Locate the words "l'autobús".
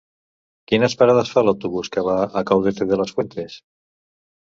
1.45-1.93